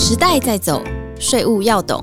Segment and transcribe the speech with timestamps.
[0.00, 0.80] 时代在走，
[1.18, 2.02] 税务要懂。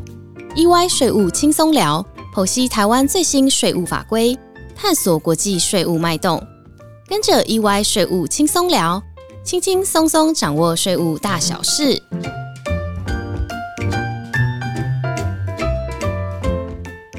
[0.53, 4.37] EY 税务轻松聊，剖析台湾最新税务法规，
[4.75, 6.45] 探索国际税务脉动。
[7.07, 9.01] 跟着 EY 税务轻松聊，
[9.45, 12.03] 轻轻松松掌握税务大小事。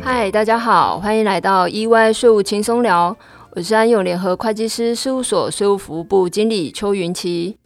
[0.03, 3.17] 嗨，大家好，欢迎来到 EY 税务轻松聊，
[3.53, 7.57] 我是安永联合会计师事务所税务服务部经理邱云琪。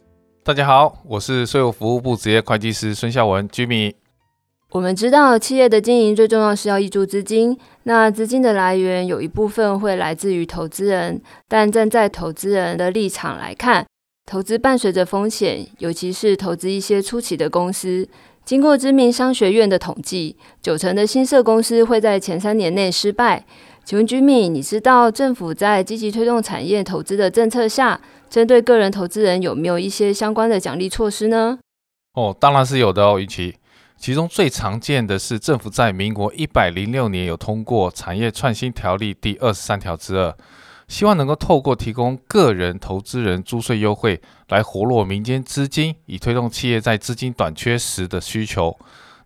[0.43, 3.93] 大家好，我是税务服务部职业会计师孙孝文 Jimmy。
[4.71, 13.85] 我们知道，企业的经营最重要是要挹注资金，那资金的来源有一部分会来自于投资人，但站在投资人的立场来看，
[14.31, 18.07] 投资伴随着风险，尤其是投资一些初期的公司。
[18.45, 23.45] 经过知名商学院的统计，九成的新设公司会在前三年内失败。
[23.83, 27.99] 请问居民你知道政府在积极推动产业投资的政策下？
[28.29, 31.59] 针对个人投资人有没有一些相关的奖励措施呢？
[32.13, 33.53] 哦，当然是有的哦，与其
[33.97, 40.33] 其中最常见的是政府在民国一百零六年有通过《产业创新条例》第二十三条之二，
[40.91, 48.77] 希望能够透过提供个人投资人租税优惠，来活络民间资金，以推动企业在资金短缺时的需求。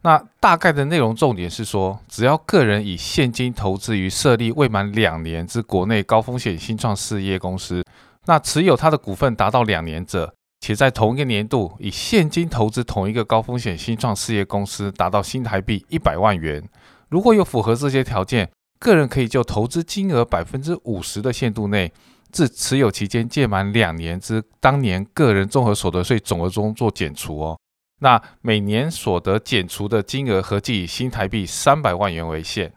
[0.04, 7.84] 那大概的内容重点是说，只要个人以现金投资于设立未满两年之国内高风险新创事业公司。
[8.28, 16.64] 那持有他的股份达到两年者，且在同一个年度以现金投资同一个高风险新创事业公司达到新台币一百万元，
[17.10, 21.92] 如果有符合这些条件，个人可以就投资金额百分之五十的限度内，
[22.32, 27.58] 自持有期间届满两年之当年个人综合所得税总额中做减除哦。
[28.02, 32.74] 那每年所得减除的金额合计以新台币三百万元为限。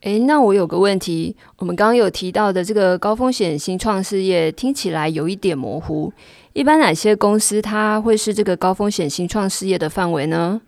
[0.00, 6.12] 诶，那我有个问题，我们刚刚有提到的这个高风险新创事业，听起来有一点模糊。
[6.54, 10.60] 一般哪些公司它会是这个高风险新创事业的范围呢？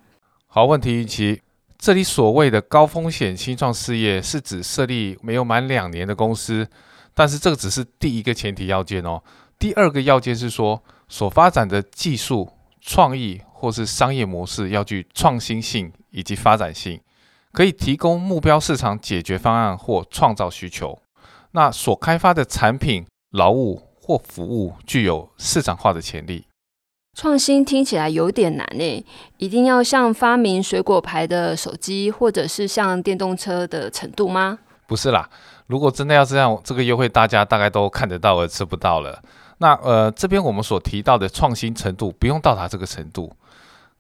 [0.47, 1.41] 好问题，其
[1.85, 6.67] 这里所谓的高风险新创事业，是指设立没有满两年的公司，
[7.13, 9.23] 但是这个只是第一个前提要件哦。
[9.59, 12.51] 第二个要件是说，所发展的技术、
[12.81, 16.99] 创意或是商业模式要具创新性以及发展性。
[17.53, 20.99] 可以提供目标市场解决方案或创造需求。
[21.51, 26.47] 那所开发的产品、劳务或服务具有市场化的潜力。
[27.15, 29.05] 创新听起来有点难诶，
[29.39, 34.59] 一定要像发明水果牌的手机，或者是像电动车的程度吗？
[34.87, 35.31] 不是啦，
[35.69, 39.23] 如果真的要这样，这个优惠大家大概都看得到而吃不到了。
[39.59, 43.33] 那呃，这边我们所提到的创新程度，不用到达这个程度。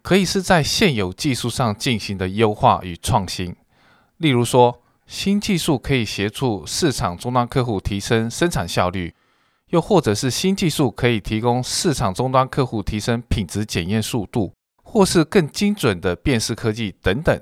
[0.03, 3.57] 可以是在现有技术上进行的优化与创新，
[4.19, 9.15] 例如说，新技术可以协助市场终端客户提升生产效率，
[9.75, 14.53] 又或者是新技术可以提供市场终端客户提升品质检验速度，
[14.85, 17.41] 或是更精准的辨识科技等等。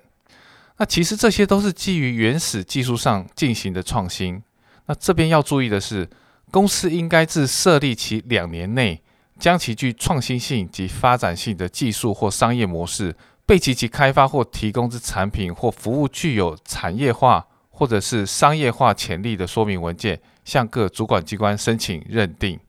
[0.78, 4.42] 那其实这些都是基于原始技术上进行的创新。
[4.86, 6.08] 那这边要注意的是，
[6.50, 9.02] 公司应该自设立起两年内。
[9.38, 22.60] 将其具创新性及发展性的技术或商业模式，被其其开发或提供之产品或服务具有产业化或者是商业化潜力的说明文件，向各主管机关申请认定。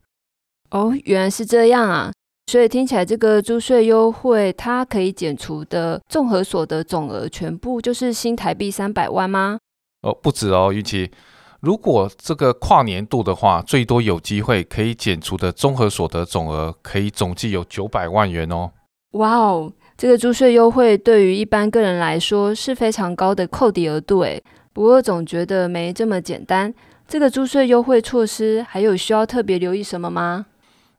[0.72, 2.12] 哦，原来是这样啊！
[2.48, 9.60] 所以听起来这个租税优惠，它可以减除的综合所得总额，全部就是新台币三百万吗？
[10.02, 11.12] 哦，不止哦，云奇。
[11.62, 18.72] 如果这个跨年度的话，最多有机会可以减除的综合所得总额，可以总计有九百万元哦。
[19.12, 24.44] 哇哦，这个租税优惠对于一般个人来说是非常高的扣抵额度诶。
[24.74, 26.74] 不过总觉得没这么简单。
[27.08, 30.48] 这个租税优惠措施还有需要特别留意什么吗？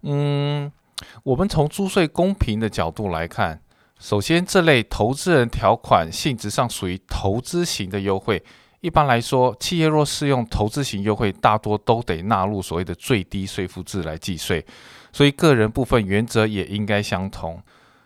[0.03, 0.71] 嗯，
[1.25, 3.61] 我们从租税公平的角度来看，
[3.99, 8.45] 首先这类投资人条款性质上属于投资型的优惠。
[8.81, 14.65] 一般来说，企业若适用投资型优惠，大多都得纳入所谓的最低税负制来计税，
[15.11, 17.61] 所以个人部分原则也应该相同。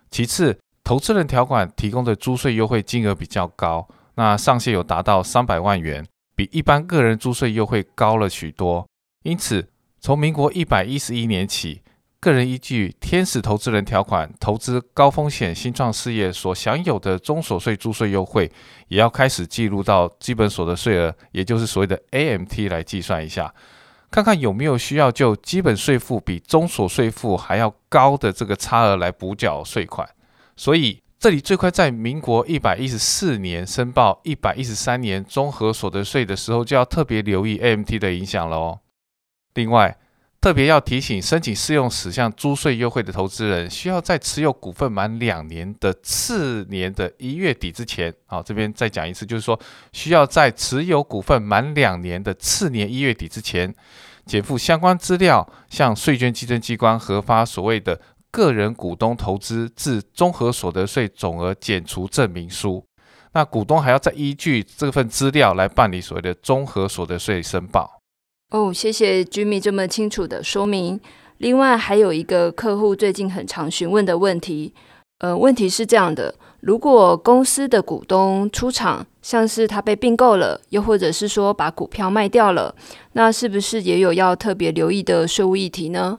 [0.09, 3.89] 其次，投资人条款提供的租税优惠金额比较高，
[4.19, 6.05] 那上限有达到三百万元，
[6.35, 8.85] 比一般个人租税优惠高了许多。
[9.23, 9.69] 因此，
[10.01, 11.83] 从民国一百一十一年起。
[12.21, 18.51] 个人依据天使投资人条款投资高风险新创事业所享有的中所税租税优惠，
[18.89, 23.55] 也要开始记录到基本所得税额，也就是所谓的 AMT 来计算一下，
[24.11, 30.09] 看看有没有需要就基本税负比中所税负还要高的这个差额来补缴税款。
[30.57, 38.79] 所以这里最快在民国一百一十四年申报一百一十三年综合所得税的时候，就要特别留意 AMT 的影响了哦。
[39.55, 39.99] 另外，
[40.41, 49.59] 特别要提醒，申请适用此项租税优惠的投资人，需要在持有股份满两年的次年的一月底之前，好，这边再讲一次，就是说，
[49.93, 53.75] 需要在持有股份满两年的次年一月底之前，
[54.25, 58.01] 减负相关资料，向税捐稽征机关核发所谓的
[58.31, 62.85] 个人股东投资至综合所得税总额减除证明书。
[63.33, 68.01] 那股东还要再依据这份资料来办理所谓的综合所得税申报。
[68.51, 70.99] 哦，谢谢 Jimmy 这么清楚的说明。
[71.37, 74.75] 另外还有一个客户最近很常询问的问题，
[75.19, 82.75] 呃，问题是这样的：如果公司的股东出场，像是他被并购了，又或者是说把股票卖掉了，
[83.13, 86.19] 那是不是也有要特别留意的税务议题呢？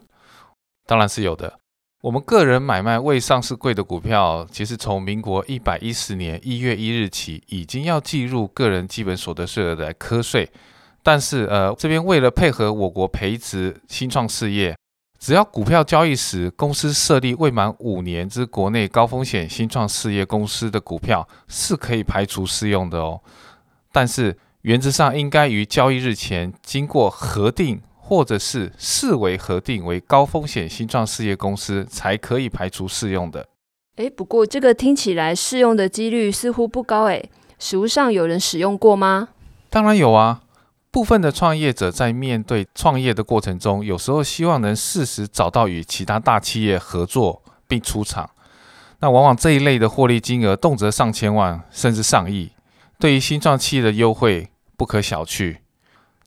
[0.85, 1.59] 当然是有的。
[2.01, 10.49] 我们个人买卖未上市柜的股票，其实从民国一百一十年一月一日起，已经要计入个人基本所得税额来课税。
[11.03, 14.73] 但是，呃，这边为了配合我国培植新创事业，
[15.19, 23.19] 只要股票交易时公司设立未满五年之国内高风险新创事业公司的股票，是可以排除适用的哦。
[23.91, 33.45] 但是，原则上应该于交易日前经过核定，或者是视为核定为高风险新创事业公司，才可以排除适用的。
[33.97, 37.29] 诶，不过这个听起来适用的几率似乎不高诶，
[37.59, 39.29] 实物上有人使用过吗？
[39.69, 40.41] 当然有啊。
[40.89, 48.27] 部分的创业者在面对创业的过程中，有时候希望能适时找到与其他大企业合作并出场。
[49.01, 52.53] 那往往这一类的获利金额动辄上千万甚至上亿，
[52.97, 55.57] 对于新创企业的优惠不可小觑。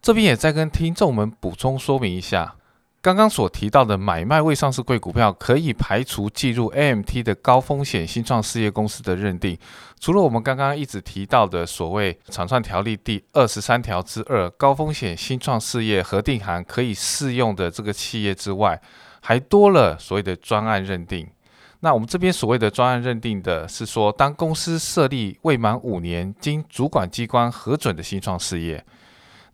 [0.03, 2.57] 这边也再跟听众们补充说明一下。
[3.01, 9.57] 刚刚所提到的买卖未上市贵股票，可以排除计入 AMT 的高风险新创事业公司的认定。
[10.01, 18.81] 除了我们刚刚一直提到的所谓《厂创条例》第二十三条之二高风险新创事业核定函可以适用的这个企业之外，
[19.21, 21.29] 还多了所谓的专案认定。
[21.79, 28.85] 那我们这边所谓的专案认定的是说，当公司设立未满五年，经主管机关核准的新创事业。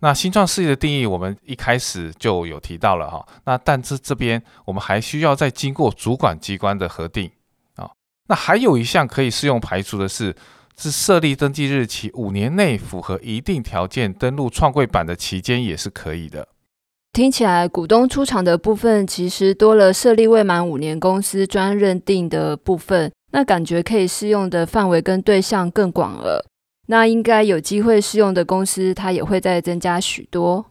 [0.01, 3.25] 那新创事业的定义，我们一开始就有提到了哈。
[3.45, 7.29] 那但是这边我们还需要再经过主管机关的核定
[7.75, 7.89] 啊。
[8.27, 10.33] 那还有一项可以适用排除的是，
[10.73, 16.47] 自设立登记日起五年内符合一定条件登录创柜板的期间也是可以的。
[17.11, 26.45] 听起来股东出场的部分其实多了设立未满五年公司专认定的部分，那感觉可以适用的范围跟对象更广了。
[26.91, 30.65] 那应该有机会适用的公司，它也会再增加许多。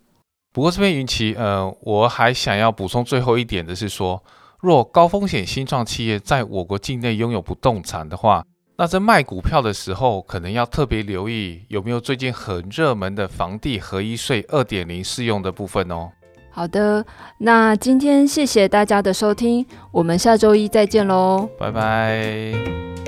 [0.52, 4.20] 不过这边云奇，呃，我还想要补充最后一点的是说，
[4.60, 8.44] 若高风险新创企业在我国境内拥有不动产的话，
[8.76, 16.10] 那在卖股票的时候，可能要特别留意有没有最近很热门的房地合一税二点零适用的部分哦。
[16.50, 17.06] 好的，
[17.38, 23.07] 那今天谢谢大家的收听，我们下周一再见喽，拜拜。